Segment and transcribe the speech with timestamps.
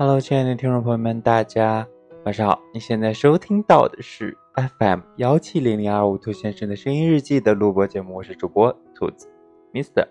[0.00, 1.86] Hello，亲爱的听众朋友们，大家
[2.24, 2.58] 晚上好！
[2.72, 4.34] 你现在收听到的是
[4.78, 9.28] FM 幺七零零二五兔先生的声音日记的录播节目，我是主播兔子
[9.74, 10.08] Mister。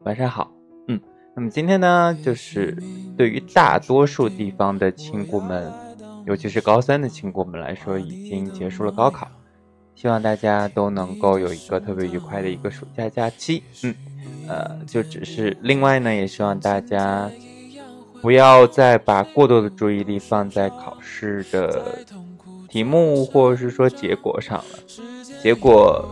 [0.00, 0.50] 晚上好，
[0.88, 1.00] 嗯，
[1.36, 2.76] 那么今天呢，就是
[3.16, 5.72] 对于大多数地方的亲故们，
[6.26, 9.28] 尤其是高三的亲故们来说，已经结束了高考，
[9.94, 13.62] 希望大家都能够有一个特别愉快的一个暑假假期。
[13.84, 13.94] 嗯，
[14.48, 17.30] 呃，就只是另外呢，也希望大家。
[18.20, 21.82] 不要再把过多的注意力放在考试的
[22.68, 24.64] 题目或者是说结果上了，
[25.42, 26.04] 结果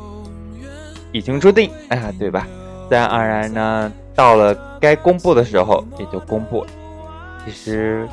[1.13, 2.47] 已经注定，哎呀，对吧？
[2.89, 6.71] 自然而然呢，到了该公布的时候也就公布了。
[7.45, 8.09] 其实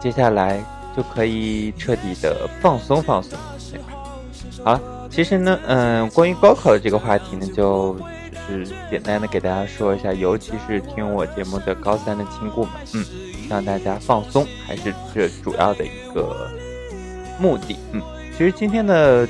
[0.00, 0.64] 接下来
[0.96, 3.36] 就可以彻底的放松放松，
[3.72, 3.84] 对吧？
[4.64, 7.96] 好了，其实呢，嗯，关于高考的这个话题呢，就。
[8.46, 13.04] 是简单的给大家说一下，尤其是听我节目的高三的亲故们，嗯，
[13.48, 16.50] 让大家放松，还是这主要的一个
[17.38, 18.02] 目的，嗯，
[18.36, 19.26] 其实今天的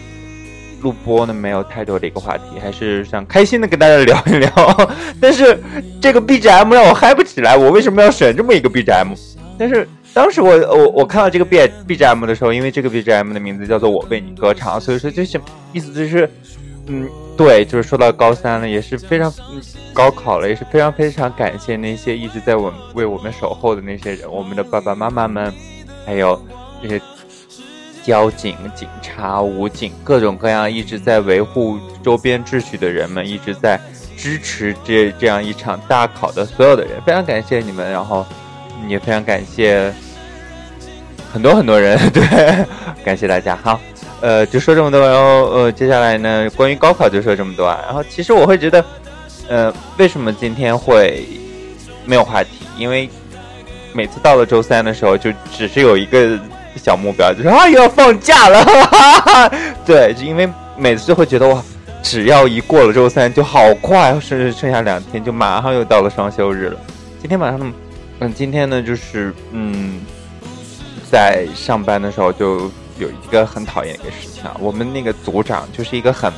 [0.80, 4.50] 录播呢，没有太多的一个话题，还是想开心的跟大家聊一聊。
[5.20, 5.58] 但是
[6.00, 9.16] 这个 BGM 让我嗨不起来，我为什么要选这么一个 BGM？
[9.58, 15.40] 但是当时我我我看到这个 B BGM 的时候，因为这个 BGM 的名字叫做我为你歌唱，所以说就是
[15.72, 16.28] 意思就是，
[16.86, 17.08] 嗯。
[17.34, 19.32] 对，就是说到高三了，也是非常
[19.94, 25.52] 高考了，也是非常非常感谢那些一直在我为我们守候的那些人，我们的爸爸妈妈们，
[26.04, 26.40] 还有
[26.82, 27.00] 这些
[28.04, 33.80] 交警、警察、武警，各种各样一直在维护周边秩序的人们，一直在
[34.16, 38.26] 支持这这样一场大考的所有的人，非常感谢你们，然后
[38.86, 39.92] 也非常感谢
[41.32, 42.22] 很多很多人， 对，
[43.02, 43.80] 感谢大家，好。
[44.22, 47.80] 呃，就说这么多，然后呃，接下来呢，关于高考就说这么多啊。
[47.84, 48.84] 然后其实我会觉得，
[49.48, 51.26] 呃，为什么今天会
[52.06, 52.50] 没有话题？
[52.78, 53.10] 因为
[53.92, 56.38] 每次到了周三的时候，就只是有一个
[56.76, 58.64] 小目标，就是啊，又要放假了。
[58.64, 61.60] 哈哈哈对，因为每次就会觉得哇，
[62.00, 66.78] 只要一过了周三就好快，甚至剩下两天就马上又到了双休日了。
[67.20, 67.72] 今天晚上，
[68.20, 70.00] 嗯，今天呢，就是嗯，
[71.10, 72.70] 在上班的时候就。
[73.02, 76.32] 有一个很讨厌的一个事情啊，我们那个组长就是一个很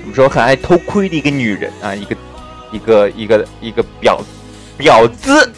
[0.00, 2.16] 怎么说很爱偷窥的一个女人啊，一个
[2.72, 4.20] 一个一个一个婊
[4.78, 5.50] 婊子，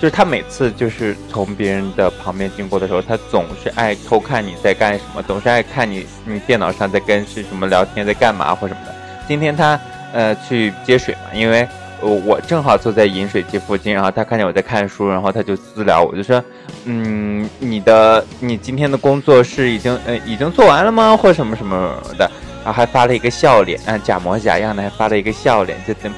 [0.00, 8.94] 就是她每次就是从别人的旁边经过的时候，她总是爱偷看你在干什么，总是爱看你你电脑上在跟是什么聊天，在干嘛或什么的。
[9.26, 9.78] 今天他
[10.12, 11.68] 呃去接水嘛，因为。
[12.00, 16.42] 我我正好坐在饮水机附近，然后他看见我在看书，然后他就私聊我，就说
[16.84, 21.16] ：“嗯，你的你今天的工作是已经呃已经做完了吗？
[21.16, 22.30] 或什么什么的？”
[22.64, 26.12] 然后还发了一个笑脸，啊，假模假样的还发了一个笑脸，就等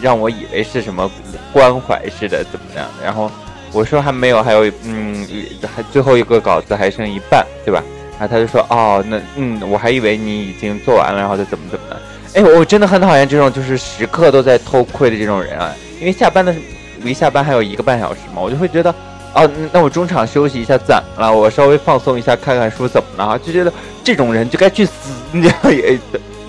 [0.00, 1.10] 让我以为是什么
[1.52, 2.86] 关怀似的，怎么样？
[3.02, 3.30] 然后
[3.72, 5.26] 我说还没有，还有嗯，
[5.74, 7.82] 还最后一个稿子还剩一半，对吧？
[8.18, 11.97] 然后他就说：“哦，那嗯，我还以为你已经做完了，然后再怎么怎么的。”
[12.34, 15.74] 哎，我真的很讨厌这种就是时刻都在偷窥的这种人啊！
[15.98, 16.54] 因为下班的
[17.02, 18.94] 离下班还有一个半小时嘛，我就会觉得，
[19.34, 21.32] 哦，那我中场休息一下怎么了？
[21.34, 23.38] 我稍微放松一下，看看书怎么了？
[23.38, 23.72] 就觉得
[24.04, 24.92] 这种人就该去死！
[25.32, 25.98] 你也，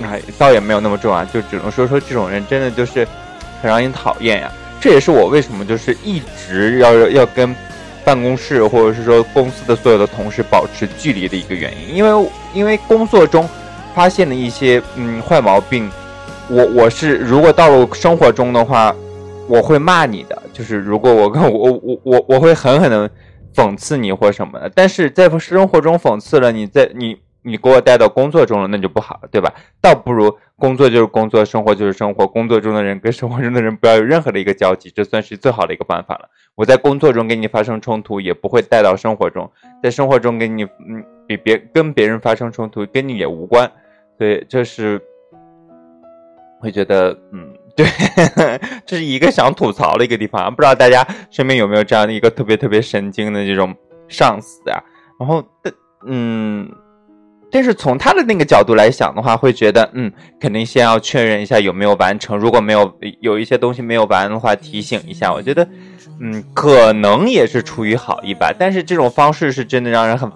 [0.04, 3.08] 哎，倒也没有那么重啊，就只能说说这种人真的就是
[3.62, 4.52] 很让人讨厌呀。
[4.82, 7.56] 这也是我为什么就是一直要要跟
[8.04, 13.50] 办公室或者是说公司的所有的同事保持距离的一个原因，因为因为工作中。
[13.94, 15.90] 发现了一些嗯坏毛病，
[16.48, 18.96] 我我是如果到了生活中的话，
[19.48, 23.10] 我会骂你的，就是如果我跟我我我我会狠狠的
[23.54, 29.54] 讽刺你或什么的，但是在生活中讽刺了你，在你你给我带到工作中了，那就不好了，对吧？
[29.82, 36.30] 倒不如工作就是工作，生活就是生活，工作中的人跟生活中的人不要有任何的一个交集，这算是最好的一个办法了。
[36.56, 39.52] 我在工作中跟你发生冲突，也不会带到生活中，
[39.84, 41.04] 在生活中跟你嗯。
[41.30, 43.72] 比别跟别人发生冲突，跟你也无关，
[44.20, 45.02] 对，就是
[46.60, 47.88] 会觉得，嗯，对，
[48.86, 53.74] 这是一个想吐槽的一个地方，不知道大家身边有没有这样的一个特别特别神经的这种
[54.10, 54.84] 上司啊？
[55.18, 55.42] 然后，
[56.06, 56.70] 嗯，
[57.50, 65.32] 但是从他的那个角度来想的话，会觉得，嗯，肯定先要确认一下有没有完成，如果没有有一些东西没有完的话，提醒一下。
[65.32, 65.66] 我觉得，
[66.20, 70.30] 嗯，可能也是出于好意吧，但是这种方式是真的让人很。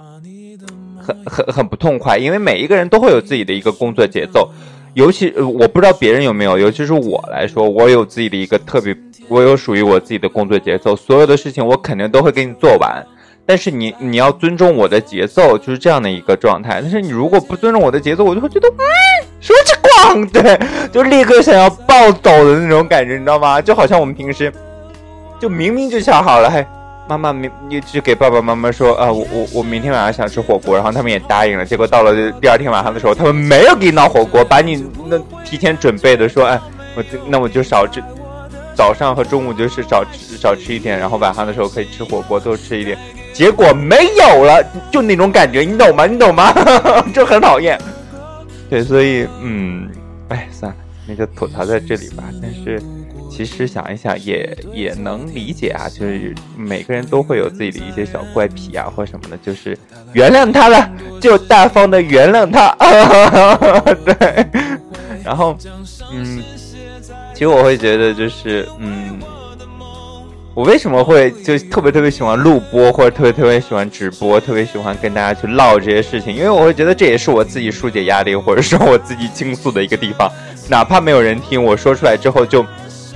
[1.04, 4.50] 很很很不痛快，因为每一个人都会有自己的一个工作节奏，
[4.94, 8.96] 尤其我不知道别人有没有，尤其是我来说，我有自己的一个特别，
[9.28, 13.06] 我有属于我自己的工作节奏，所有的事情我肯定都会给你做完，
[13.46, 16.80] 但是你你要尊重我的节奏，就是这样的一个状态。
[16.82, 18.84] 但是你如果不尊重我的节奏，我就会觉得，嗯，
[19.42, 20.28] 什么情况？
[20.32, 20.60] 对，
[20.92, 23.62] 就立刻想要暴走的那种感觉，你知道吗？
[23.62, 24.52] 就好像我们平时，
[25.40, 26.66] 就明明就想好了，还
[27.08, 31.66] 妈妈明你就给爸爸妈妈说啊，我我我明天晚上想吃火锅，然后他们也答应了。
[31.66, 36.60] 结果到了第二天晚上的时候，他们没有给你闹火锅，把你那提前准备的说，哎，
[36.96, 38.02] 我那我就少吃，
[38.74, 42.98] 早上和中午就是少吃少吃一点，然后晚上的时候可以吃火锅多吃一点。
[43.34, 46.06] 结果没有了，就那种感觉，你懂吗？
[46.06, 46.54] 你懂吗？
[47.14, 47.78] 就很讨厌。
[48.70, 49.90] 对，所以嗯，
[50.30, 52.24] 哎，算了，那就吐槽在这里吧。
[52.42, 52.82] 但是。
[53.36, 59.76] 其实想一想也也能理解啊，就是每个人都会有自己的一些小怪癖啊，或什么的，就是
[60.14, 60.88] 原谅他了，
[61.20, 62.76] 就大方的原谅他。
[64.06, 64.46] 对，
[65.26, 65.58] 然后
[66.14, 66.44] 嗯，
[67.34, 69.20] 其实我会觉得就是嗯，
[70.54, 80.32] 我为什么会就特别特别喜欢录播，或者特别特别喜欢直播，特别喜欢跟大家去唠这些事情，因为我会觉得这也是我自己疏解压力，或者说我自己倾诉的一个地方，
[80.70, 82.64] 哪怕没有人听，我说出来之后就。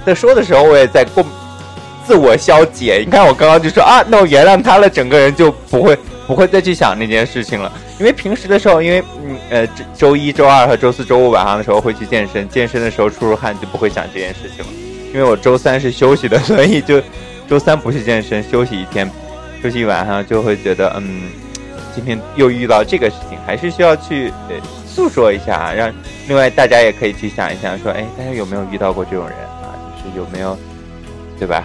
[0.08, 1.26] 在说的时候，我也在共
[2.06, 3.04] 自我消解。
[3.06, 7.70] 你看，我刚刚就说啊，那我原谅他了，整个人就不会不会再去想那件事情了。
[8.00, 14.72] 因为平时的时候，因为嗯呃周一周二和周四周五晚上的时候会去健身，健身的时候出出汗就不会想这件事情了。
[15.14, 17.02] 因为我周三是休息的， 所以就
[17.50, 19.12] 周三不去健身，休息一天，
[19.62, 21.24] 休息一晚上就会觉得嗯，
[21.94, 24.32] 今天又遇到这个事情，还是需要去
[24.88, 25.94] 诉说一下，让
[26.30, 29.36] 另外大家也可以去想一想，说哎，大家有没有遇到过这种人？
[30.16, 30.58] 有没有，
[31.40, 31.64] 对吧？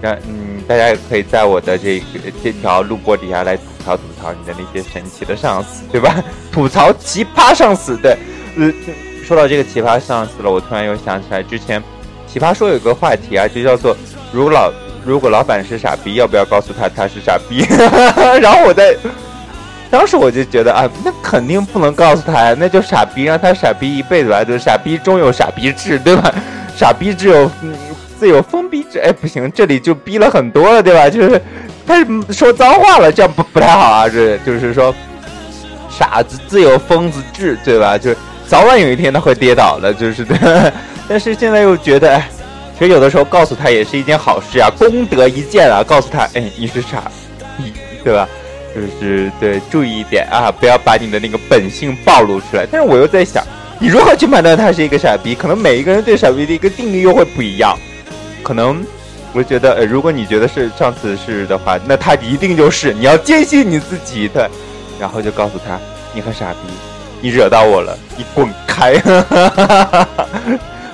[0.00, 2.04] 让嗯，大家也可以在我的这个
[2.42, 6.16] 这条录播底下来吐槽吐槽你的那些神奇的上司，对吧？
[6.50, 8.16] 吐槽奇葩上司，对。
[8.58, 8.72] 呃，
[9.24, 11.80] 说到这个奇葩上司了，我突然又想起来之前
[12.26, 13.96] 奇葩说有个话题啊，就叫做
[14.32, 14.72] 如果老
[15.04, 17.64] 如果老板是傻逼，要不要告诉他他是傻逼？
[18.42, 18.96] 然后我在
[19.88, 26.34] 当时我就觉得啊，那肯定不能告诉他呀，那就傻逼，让他傻逼一辈子吧，就傻逼终有傻逼志，对吧？
[26.76, 27.50] 傻逼只有
[28.18, 31.08] 自有封闭制，哎，不行，这里就逼了很多了，对吧？
[31.10, 31.40] 就是
[31.86, 34.08] 他说脏话了，这样不不太好啊。
[34.08, 34.94] 这就是说，
[35.90, 37.98] 傻子自有疯子志，对吧？
[37.98, 38.16] 就是
[38.46, 40.72] 早晚有一天他会跌倒的，就是的。
[41.08, 42.20] 但是现在又觉得，
[42.78, 45.82] 其实有的时候告诉他也是一件好事啊，功德一件啊。
[45.82, 47.02] 告诉他，哎，你是傻
[47.58, 47.72] 逼，
[48.02, 48.28] 对吧？
[48.74, 52.64] 就是对，注意一点啊，不要把你的那个本性暴露出来。
[52.70, 53.44] 但是我又在想。
[53.82, 55.34] 你如何去判断他是一个傻逼？
[55.34, 57.76] 可能每一个人对傻逼的一个定义又会不一样。
[58.40, 58.80] 可能
[59.32, 62.94] 我觉得，呃，如果你觉得是上次是的话，那他一定就是。
[62.94, 64.48] 你要坚信你自己的，
[65.00, 65.80] 然后就告诉他，
[66.14, 66.58] 你很傻逼，
[67.20, 68.92] 你惹到我了，你滚开。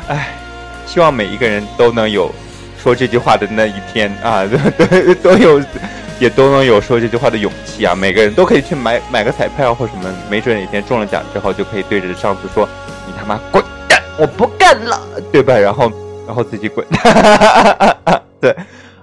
[0.09, 0.31] 哎，
[0.89, 2.35] 希望每一个人都能有
[2.83, 4.47] 说这句话的那一天啊，
[5.23, 5.63] 都 都有。
[6.21, 7.95] 也都能有说这句话的勇气啊！
[7.95, 12.69] 每个人都可以去买买个彩票或什么，没准哪天中了奖之后，就可以对着上司说
[13.07, 15.01] ：“你他妈滚蛋，我不干了，
[15.31, 15.93] 对吧？”然后，
[16.27, 16.85] 然后自己滚。
[18.41, 18.53] 对，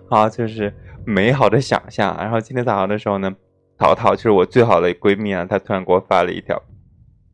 [0.09, 0.73] 好，就是
[1.05, 2.15] 美好的想象。
[2.19, 3.31] 然后今天早上的时候呢，
[3.77, 6.61] 淘淘就是我最好的闺蜜啊，她突然给我发了一条，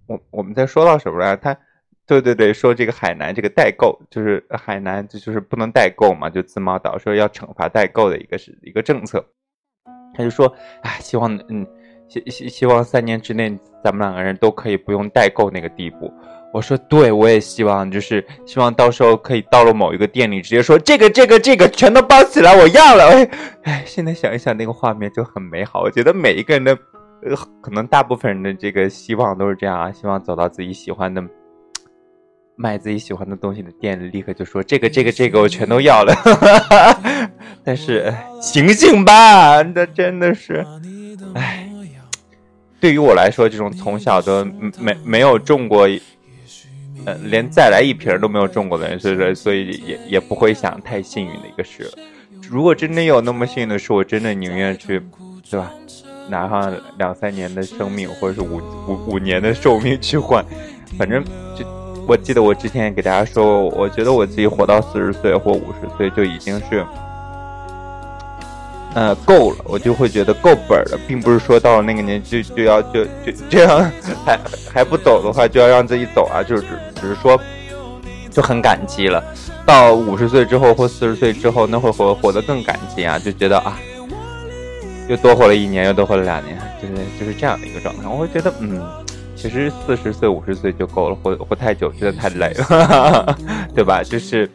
[0.05, 1.35] 我我们在说到什么来？
[1.35, 1.57] 她，
[2.05, 9.25] 对对对，说这个海南这个代购，就是海南这就是不能代购嘛，就自贸岛说要惩罚代购的一个是一个政策。
[10.13, 10.51] 他就说
[10.83, 11.65] ：“哎，希望嗯，
[12.07, 16.11] 希希希望三年之内咱们两个人都可以不用代购那个地步。”
[16.53, 23.29] 我说：“对，我也希望，就是希望到时候可以到了某一个店里，直接说这个这个这个全都包起来，我要了。”哎
[23.63, 25.81] 哎，现在想一想那个画面就很美好。
[25.81, 26.77] 我觉得每一个人的，
[27.23, 31.23] 呃，可能大部分人的这个希望都是这样啊，希望走到自己喜欢的。
[32.61, 36.13] 卖自己喜欢的东西的店里，立刻就说这个、这个、这个，我全都要了。
[37.65, 40.63] 但是醒醒吧，那真的是，
[41.33, 41.67] 哎，
[42.79, 44.45] 对于我来说，这种从小都
[44.79, 45.89] 没没有中过，
[47.05, 51.89] 呃，连再来一瓶都没有中过的人，所以说，所以也也不会想太幸运的一个事。
[52.47, 55.01] 如果真的有那么幸运的事，我真的宁愿去，
[55.49, 55.71] 对吧？
[56.29, 60.45] 拿上两三年的生命，或者是五五五年的寿命去换，
[60.95, 61.23] 反正
[61.55, 61.80] 就。
[62.07, 66.85] 我记得我之前也给大家说过，我觉得我自己活到四十岁或五十岁就已经是，
[68.93, 73.89] 呃，够了，我就会觉得够本了，并不是说到了那个年纪就就要就就这样
[74.25, 74.39] 还
[74.73, 76.67] 还不走的话就要让自己走啊，就是只
[76.99, 77.39] 只是说
[78.29, 79.23] 就很感激了。
[79.65, 83.79] 到五十岁之后或四十岁之后，那会活活得更感激啊，就觉得啊，
[85.07, 88.09] 又多活了一年，又多活了两年，就是就是这样的一个状态。
[88.09, 88.81] 我会觉得嗯。
[89.41, 93.37] 其实四十岁、五十岁就够了，活活太久真的太累了，
[93.73, 94.03] 对吧？
[94.03, 94.47] 就是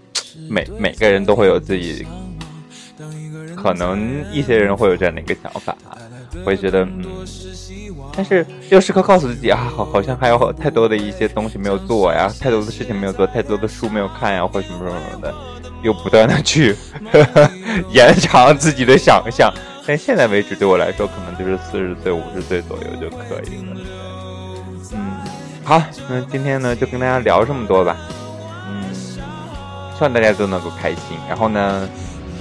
[0.49, 2.07] 每每个人都会有自己，
[3.57, 5.77] 可能一些人会有这样的一个想法，
[6.45, 7.05] 会觉得嗯，
[8.15, 15.35] 但是又时刻告诉自己啊，好，好像还有太多的一些东西没有做呀，太多的事情没有做，太多的书没有看呀，或什么什么的，
[15.83, 16.77] 又不断的去
[17.91, 19.53] 延长自己的想象。
[19.89, 23.76] 但现在为止，对我来说，可能就是四十岁、五十岁左右就可以了。
[25.67, 27.97] 好，那今天呢，就跟大家聊这么多吧。
[28.69, 29.19] 嗯，希
[29.99, 31.19] 望大家都能够开心。
[31.29, 31.89] 然后呢，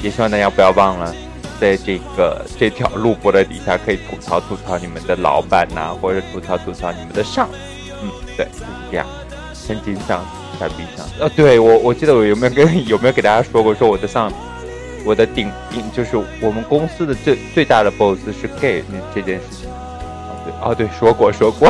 [0.03, 1.11] 也希望大家不要忘了，
[1.59, 7.49] 在这个这条录播的底下，可以吐槽吐槽你们的老板呐，或者吐槽吐槽你们的上。
[8.03, 9.07] 嗯，对，就是这样。
[9.55, 10.23] 先紧张，
[10.59, 11.03] 傻逼上。
[11.19, 14.31] 呃，对我，我记得我有没有跟有没有给大家说过，说我的上。
[15.03, 18.83] 我的顶顶就是我们公司的最最大的 boss 是 gay
[19.15, 19.69] 这件事情，
[20.61, 21.69] 哦对哦对说过说过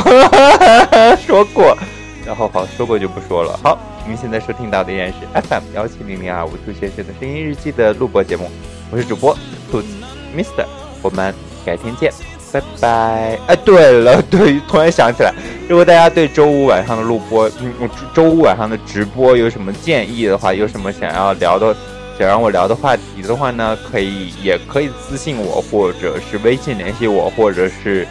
[1.25, 1.77] 说过，
[2.25, 3.59] 然后好说过就不说了。
[3.63, 8.49] 好，你们现在收听到的依然是 FM 幺七零零二五兔先生的声音日记的录播节目，
[8.91, 9.35] 我是主播
[9.71, 9.87] 兔子
[10.35, 10.65] Mister，
[11.01, 11.33] 我们
[11.65, 12.11] 改天见，
[12.51, 13.39] 拜拜。
[13.47, 15.33] 哎，对了，对，突然想起来，
[15.67, 21.75] 如果大家对周五晚上的录播，嗯，周五晚上的直播有什么建议的话，有什么想要聊的？
[22.17, 28.07] 想让我聊的话题的话呢，可以也可以私信我，或者是微信联系我，或者是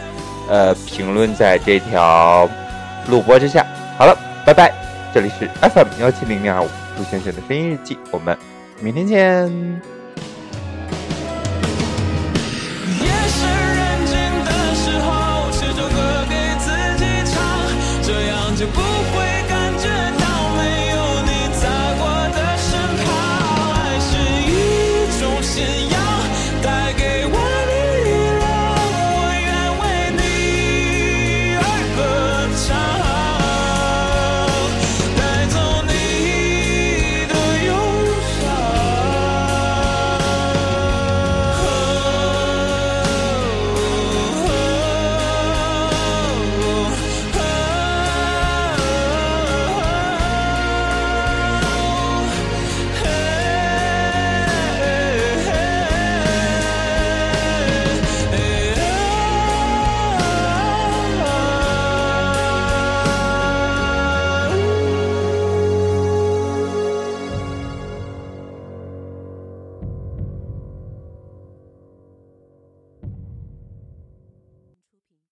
[0.49, 2.49] 呃评论在这条
[3.09, 3.65] 录播之下。
[3.99, 4.73] 好了，拜拜，
[5.13, 8.37] 这里是 FM 幺七零零二五杜先生的声音日记，我们
[8.81, 9.94] 明天见。